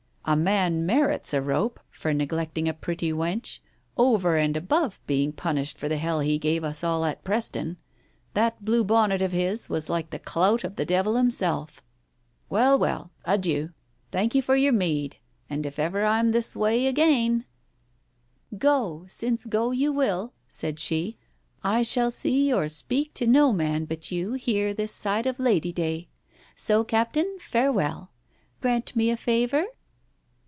[0.23, 3.59] A man merits a rope for neglecting a pretty wench,
[3.97, 5.97] over and above being Digitized by Google 176 TALES OF THE UNEASY punished for the
[5.97, 7.77] hell he gave us all at Preston.
[8.33, 11.83] That blue bonnet of his was like the clout of the devil him self.
[12.49, 13.73] Well, well, adieu.
[14.13, 15.17] Thank you for your mead,
[15.49, 17.43] and if ever I'm this way again"
[18.59, 21.17] "Go, since go you will," said she,
[21.61, 25.73] "I shall see or speak to no man but you here this side of Lady
[25.73, 26.07] Day.
[26.55, 28.11] So, Captain, farewell.
[28.61, 29.65] Grant me a favour?"